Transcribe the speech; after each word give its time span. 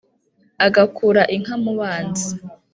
agakura 0.65 1.21
inka 1.35 1.55
mu 1.63 1.71
banzi, 1.79 2.29